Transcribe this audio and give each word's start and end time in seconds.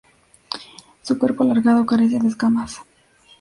Su 1.03 1.19
cuerpo, 1.19 1.43
alargado, 1.43 1.85
carece 1.85 2.17
de 2.17 2.29
escamas. 2.29 2.81